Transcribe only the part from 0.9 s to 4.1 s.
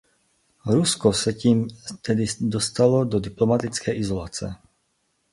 se tím tedy dostalo z diplomatické